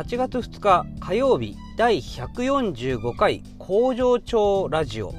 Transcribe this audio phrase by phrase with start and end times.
[0.00, 5.14] 8月2日火曜日第145回工場長ラジオ。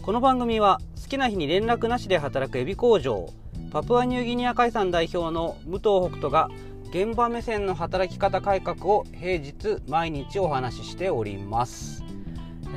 [0.00, 3.28] この番組は好きな日に連絡なしで働くエビ工場
[3.70, 6.48] パプアニューギニア海産代表の武藤北斗が
[6.88, 12.02] 現場目線の働き方改革を平日毎日お話ししております、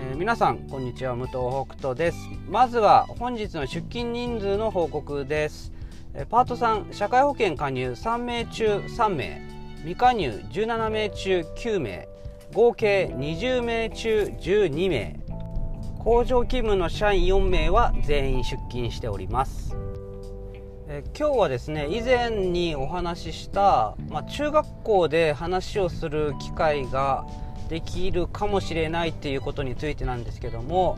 [0.09, 2.17] えー、皆さんこんにちは武藤北斗です。
[2.49, 5.71] まずは本日の出勤人数の報告です。
[6.29, 9.55] パート3社会保険加入3名中3名。
[9.85, 12.07] 未加入17名中9名
[12.55, 15.19] 合計20名中12名。
[15.99, 19.77] 工場勤務の社員4名は全員出勤しております。
[20.87, 27.27] え今日はですね以前にお話しした、まあ、中学校で話をする機会が
[27.69, 30.97] できるかもしれないっていうことについてなんですけども、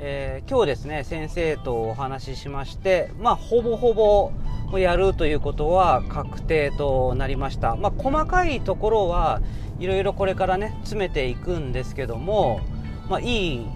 [0.00, 4.32] えー、今日ですね先生とお話ししましてまあほぼほぼ
[4.72, 9.40] をやるということは確定となりました、まあ、細かいところは
[9.78, 12.60] いろいろこれからね詰めていくんですけども、
[13.08, 13.66] まあ、いい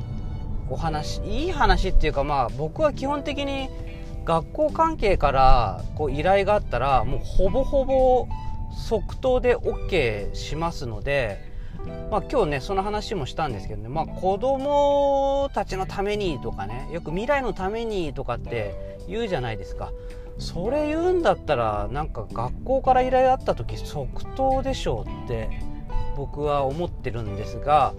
[0.70, 3.68] お話いい話っていうかまあ僕は基本的に
[4.24, 8.28] 学校関係からこう依頼があったらもうほぼほぼ
[8.76, 11.40] 即答で OK しますので、
[12.10, 19.90] まあ、今日ねその話もしたんですけどね、まあ、子供たちのためにとかねよく未来のためにとかって言うじゃないですか。
[20.38, 25.50] それ言うんだったらなんか学校から依頼あった時即答でしょうって
[26.16, 27.94] 僕は思ってるんですが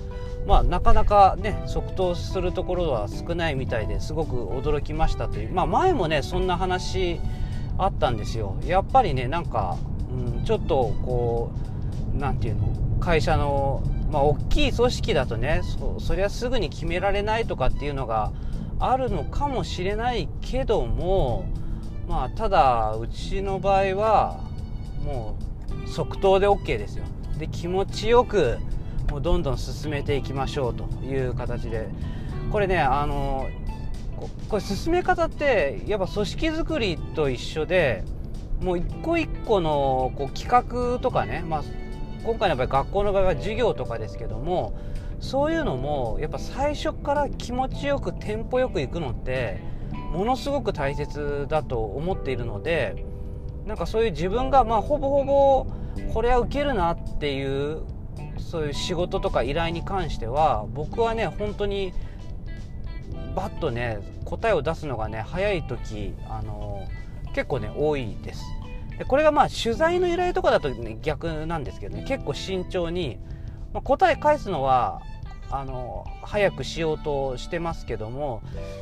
[0.47, 5.53] まあなかなかね即答するところは少ないみたいですごく驚きましたという。
[5.53, 7.19] まあ前もねそんな話
[7.77, 8.57] あったんですよ。
[8.65, 9.77] やっぱりねなんか、
[10.09, 11.51] うん、ちょっとこ
[12.13, 12.67] う何て言うの？
[12.99, 18.31] 会社のまあ大きい組織だとねそそりゃすぐに決められないとかっていうのが
[18.79, 21.45] あるのかもしれないけども
[22.09, 24.39] まあただうちの場合は
[25.05, 25.37] も
[25.85, 27.05] う即答で OK ですよ。
[27.37, 28.57] で気持ちよく
[29.11, 31.87] もうどんどん進めていきましょうという形で。
[32.51, 33.47] これねあの
[34.49, 38.03] これ進め方ってやっぱ組織づくりと一緒で
[38.59, 41.63] もう一個一個のこう企画とかね、まあ、
[42.23, 44.73] 今回の場合学校の場合は授業とかですけども
[45.19, 49.61] そういうのもやっぱ最初から気持ちよくテンポよくいくのって
[50.11, 53.05] ものすごく大切だと思っているので
[53.65, 55.67] なんかそういう自分がまあほぼほぼ
[56.13, 57.83] これは受けるなっていう
[58.37, 61.93] そういう仕事とか依頼に関しては僕はね本当に
[63.35, 66.87] バッとね答えを出すのがね早い時あの
[67.33, 68.43] 結構ね多いです。
[68.97, 73.17] でこれがまあ取材の依頼とかだと、ね、逆なんですけどね結構慎重に、
[73.73, 75.01] まあ、答え返すのは
[75.51, 78.41] あの早くしようとしてますけども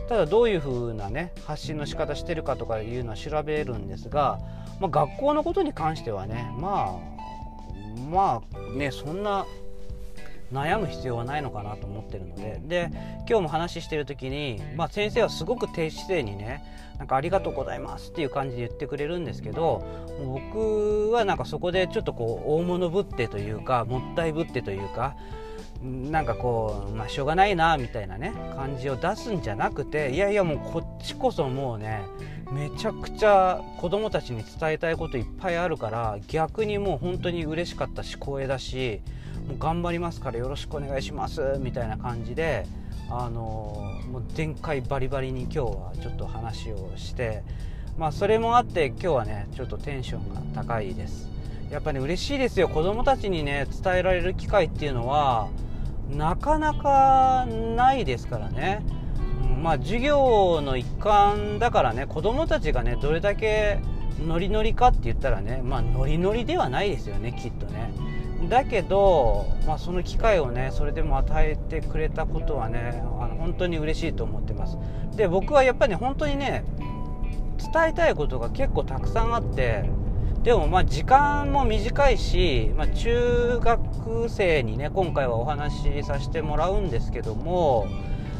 [0.09, 4.39] ただどういう風なね発信の仕方してるかとかいうのは調べるんですが、
[4.79, 9.45] まあ、学校のことに関してはねまあまあねそんな
[10.51, 12.61] 悩む必要はないのかなと思ってるので。
[12.63, 12.91] で
[13.29, 16.63] 今日も話してる時に、まあ、先生はすごく低姿勢にね
[16.97, 19.85] なんかありがとうございますっていう感じで言ってくれるんですけど
[20.25, 25.17] 僕はなんかそこでちょっとこう大物ぶってというかもったいぶってというか
[25.83, 32.01] なんかこう、まあ、しょうがないなみたいなね感じを出すんじゃなくていやいやもうこっちこそもうね
[32.51, 39.01] めちゃくちゃ子供たちに伝えたいこといっぱいあるから逆にもう本当に嬉しかったし光栄だし
[39.47, 42.65] もう頑張りますからよろしくお願いしますみたいな感じで
[43.09, 47.44] あのもう全開バリバリに今日はちょっと話をして
[47.97, 51.29] まあそれもあって今日はねちょっとテンションが高いです。
[51.71, 52.69] やっぱり、ね、嬉しいですよ。
[52.69, 55.49] 子供たちにね伝えられる機会っていうのは
[56.09, 58.84] なかなかないですからね、
[59.62, 63.79] まあ授業の一環だからね子どもたちがねどれだけ
[64.25, 67.91] ノリノリかって言ったらねまあノリノリではないですよねきっとね。
[68.50, 74.78] だけど、まあ、その機会をねそれでも与えてくれたことはねあの本当に嬉しいと思ってます。
[75.16, 76.63] で僕はやっぱりね本当にね
[77.74, 79.89] 伝えたいことが結構たくさんあって
[80.47, 87.85] でもまあ時間も短いし、まあ、中学生にね今回はお話しさせてもらうんですけども、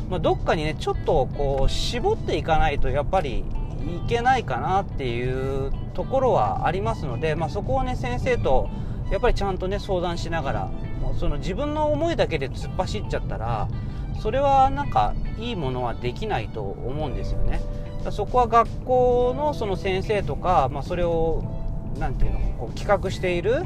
[0.10, 3.44] まあ、どっかにねちょっとこう絞っていかないとやっぱりい
[4.08, 8.70] けないかなっていうところはありますので、まあ、そこをね先生と
[9.12, 10.66] やっぱりちゃんとね相談しながら
[11.02, 13.68] もうその自分の思いだけで突っ走っちゃったら
[14.22, 17.60] それはなんかいいものはできないと思うんですよね。
[18.12, 21.57] そこは学校のその先生とか、まあ、それを
[22.10, 23.66] んていうのこう企画している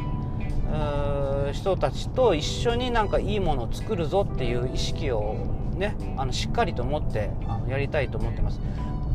[1.54, 5.36] 人たちと一緒になんかいいものを作るぞっていう意識を
[5.76, 8.60] ねあのしっかりと持ってあのやりたいと思ってます。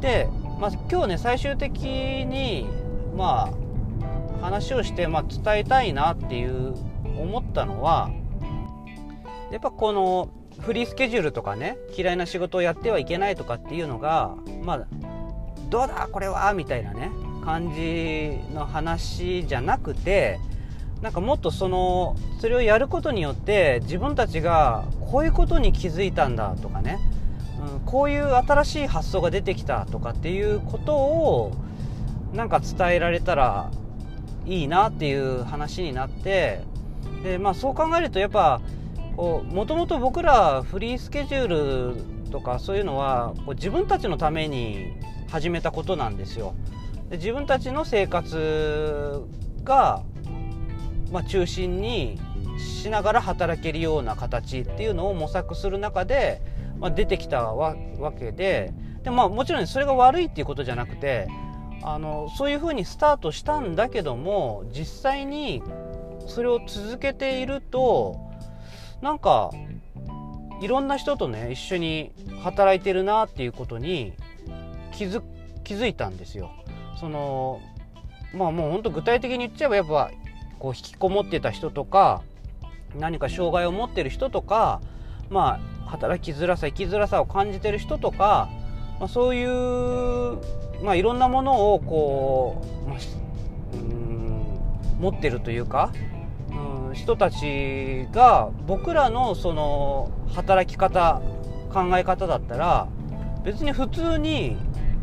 [0.00, 0.28] で、
[0.60, 2.66] まあ、今日ね最終的に
[3.16, 3.50] ま
[4.40, 6.74] あ話をして、まあ、伝えたいなっていう
[7.18, 8.10] 思ったのは
[9.50, 10.28] やっぱこの
[10.60, 14.86] フリースケジュールとかね嫌いな仕事をやってはいけないとかっていうのがまあ
[15.68, 17.10] どうだこれはみたいなね。
[17.46, 20.40] 感じの話じゃなくて
[21.00, 26.98] なんかもっとそのそれをやることによって自分たちがこういうことに気づいたんだとかね、
[27.72, 31.52] うん、こういう新しい発想が出てきたとかっていうことを
[32.32, 33.70] なんか伝えられたら
[34.44, 36.62] いいなっていう話になって
[37.22, 38.60] で、まあ、そう考えるとやっぱ
[39.16, 41.94] もともと僕らフリースケジュー
[42.24, 44.96] ルとかそういうのはこう自分たちのために
[45.30, 46.54] 始めたことなんですよ。
[47.10, 49.22] で自分たちの生活
[49.62, 50.02] が、
[51.12, 52.18] まあ、中心に
[52.58, 56.40] しながら働けるような形っていうのを模索する中で、
[56.78, 57.76] まあ、出てきたわ
[58.18, 58.72] けで
[59.02, 61.28] で、まあ、もちろんそれが悪いっていうことじゃなくて
[61.82, 65.62] あのそういうふうにスタートしたんだけども実際に
[66.26, 68.18] それを続けていると
[69.00, 69.50] なんか
[70.60, 72.12] いろんな人とね一緒に
[72.42, 74.14] 働いてるなっていうことに
[74.92, 75.22] 気づ
[75.62, 76.50] 気づいたんですよ。
[76.98, 77.60] その
[78.34, 80.10] まあもうほんと具体的に言っちゃえばやっぱ
[80.58, 82.22] こう引きこもってた人とか
[82.98, 84.80] 何か障害を持ってる人とか
[85.30, 88.48] まあ働きづらさ生きづらさを感じてる人とか、
[88.98, 90.38] まあ、そういう
[90.82, 92.98] まあ、いろんなものをこう、まあ、
[93.72, 94.46] うん
[95.00, 95.92] 持ってるというか、
[96.50, 101.20] うん、人たちが僕らのその働き方
[101.72, 102.88] 考え方だったら
[103.44, 104.56] 別に普通に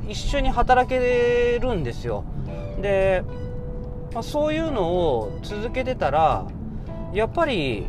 [0.07, 2.23] 一緒に働けるんですよ。
[2.81, 3.23] で、
[4.13, 6.45] まあ、そういうのを続けてたら
[7.13, 7.85] やっぱり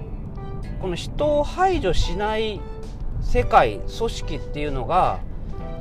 [0.80, 2.60] この人を排除しない
[3.20, 5.20] 世界組織っていうのが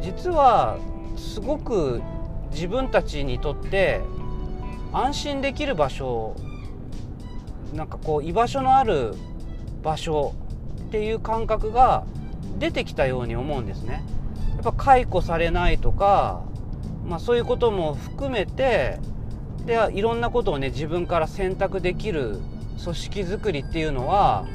[0.02, 0.78] 実は
[1.18, 2.02] すごく
[2.52, 4.02] 自分たちにとって
[4.92, 6.36] 安心できる場所
[7.74, 9.16] なんかこう居場所のある
[9.82, 10.36] 場所
[10.82, 12.06] っていう感覚が
[12.60, 14.04] 出てきたように思うんですね。
[14.64, 16.42] っぱ解雇されないとか、
[17.06, 19.00] まあ、そういうことも含めて
[19.66, 22.40] でいろんなことをね自分から選択できる
[22.82, 24.46] 組織づくりっていうのは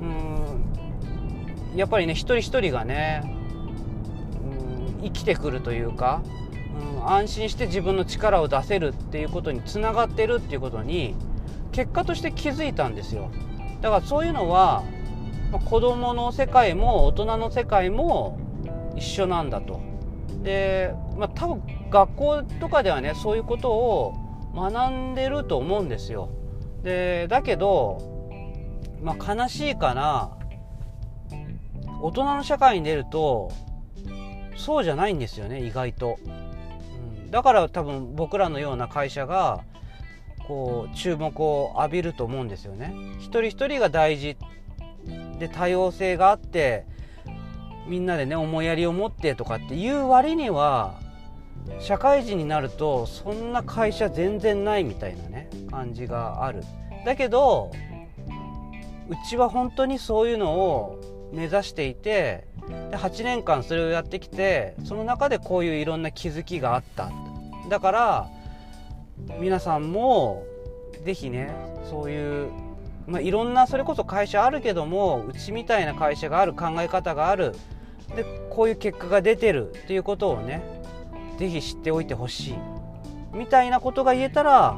[0.00, 0.04] う
[1.74, 3.32] んやっぱりね一人一人がね
[5.02, 6.22] 生きてくるというか、
[6.96, 11.14] うん、安心して自分の力を出せるっていうことにつながってるっていうことに
[11.70, 13.30] 結果として気づいたんですよ。
[13.82, 14.82] だからそういうのは、
[15.66, 18.38] 子どもの世界も大人の世界も
[18.96, 19.80] 一緒なんだと。
[20.42, 24.14] で、まあ、多分学校とかではねそういうことを
[24.54, 26.30] 学んでると思うんですよ。
[26.82, 28.40] でだけど、
[29.02, 30.32] まあ、悲しいかな。
[32.02, 33.50] 大人の社会に出ると
[34.56, 36.28] そうじゃないんですよね意外と、う
[37.26, 39.64] ん、だから多分僕らのような会社が
[40.46, 42.94] こう注目を浴びると思うんですよね。
[43.18, 44.36] 一人一人が大事。
[45.38, 46.84] で多様性があって
[47.86, 50.94] みんなでね思いやりを持ってとかっていう割には
[51.80, 56.62] 社会人になるとそんな会社全然ないみたいなね感じがある。
[57.04, 57.72] だけど
[59.08, 62.46] うちは本当にそういうのを目指していて
[62.90, 67.10] で8年間それをやってきてその中でこういういろんな気づきがあった。
[67.68, 68.28] だから
[69.40, 70.44] 皆さんも
[71.04, 71.54] 是非ね
[71.90, 72.50] そういう、
[73.06, 77.54] まあ、いろんなそれこそ会社あるけどもうちみたいな会社がある考え方がある
[78.14, 80.62] でこういう結果が出てるっていうことをね
[81.38, 82.54] 是非知っておいてほしい
[83.34, 84.76] みたいなことが言えたら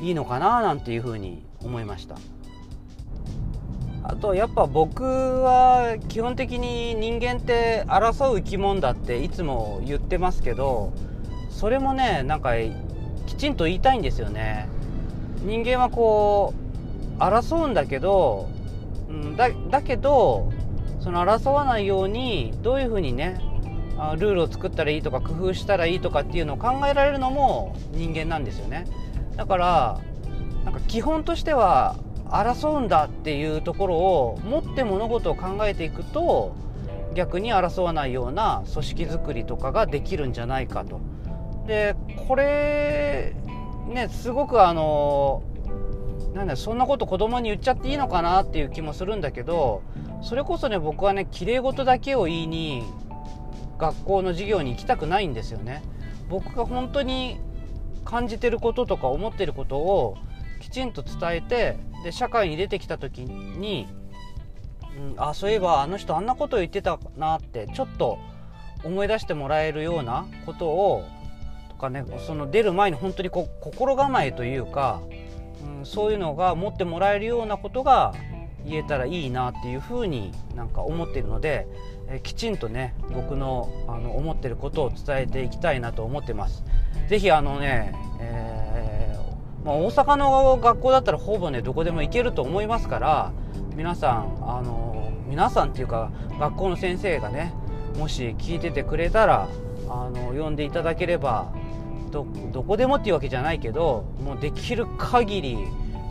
[0.00, 2.16] いいのかななんていうふうに思いました。
[4.04, 10.94] あとやっぱ僕は基本的に人間って争う生き物だっていつも言ってますけど
[11.50, 12.54] それもねなんか
[13.26, 14.66] きちんと言いたいんですよね
[15.42, 16.54] 人間はこ
[17.18, 18.48] う争うんだけど、
[19.10, 20.50] うん、だだけど
[21.00, 23.40] その争わないようにどういうふうにね
[24.16, 28.86] ルールを作ったらいいとか工夫したらいいとかっていうのを考えられるのも人間なんですよね
[29.36, 30.00] だから
[30.64, 36.54] なんか基本としては争うんだっていうところを持って物事を考えていくと
[37.14, 41.00] 逆に争わないような組織づくりとかができるんじゃないかと。
[41.66, 41.96] で
[42.28, 43.34] これ
[43.88, 45.42] ねすごくあの
[46.34, 49.82] なんだそんなこと子供に言っちゃっていいのかなっていう気もするんだけど
[50.22, 52.82] それこそね僕はね綺麗事だけを言いに
[53.78, 55.82] 学校の授業に行きたくないんですよね。
[56.28, 57.40] 僕が本当に
[58.04, 60.16] 感じてることとか思ってることを
[60.60, 63.86] きちんと伝えてで社会に出てきた時に、
[65.14, 68.18] うん、あそういえばあの人あんなこと言ってたなってちょっと
[68.84, 71.04] 思い出してもらえるようなことを
[71.70, 75.00] とかねその出る前に本当にこ心構えというか
[75.62, 78.14] うん、そういうのが持ってもらえるようなことが
[78.64, 81.66] 言えたらいいなっていうふうになんか思っているので、
[82.08, 86.64] えきちんとね僕のあの思ってることを伝えていきたいなと思ってます。
[87.08, 93.32] ぜひあのね、えー、まあ、大阪の学校だったらほぼねどこでも行けると思いますから
[93.74, 97.52] 皆さんあの皆さんっていうか学校の先生がね
[97.98, 99.48] もし聞いててくれたら
[99.88, 101.52] あの呼んでいただければ
[102.10, 102.24] ど
[102.62, 105.58] こでもっていうわけじゃないけどもうできる限り、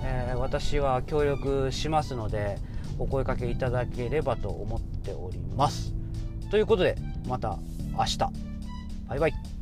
[0.03, 2.57] えー、私は協力しますので
[2.99, 5.93] お声かけいただければと思っております。
[6.49, 6.95] ということで
[7.27, 7.57] また
[7.97, 8.17] 明日
[9.07, 9.56] バイバイ